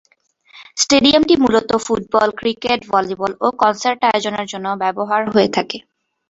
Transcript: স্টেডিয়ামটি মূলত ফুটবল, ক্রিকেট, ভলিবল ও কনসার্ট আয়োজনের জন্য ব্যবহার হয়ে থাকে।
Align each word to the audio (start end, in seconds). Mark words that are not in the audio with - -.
স্টেডিয়ামটি 0.77 1.33
মূলত 1.43 1.69
ফুটবল, 1.85 2.29
ক্রিকেট, 2.39 2.79
ভলিবল 2.91 3.31
ও 3.41 3.47
কনসার্ট 3.61 3.99
আয়োজনের 4.09 4.47
জন্য 4.51 4.67
ব্যবহার 4.83 5.21
হয়ে 5.33 5.49
থাকে। 5.55 5.77